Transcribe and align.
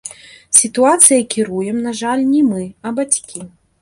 Сітуацыяй 0.59 1.21
кіруем, 1.35 1.77
на 1.89 1.93
жаль, 2.03 2.25
не 2.33 2.41
мы, 2.51 2.63
а 2.81 2.99
бацькі. 3.03 3.39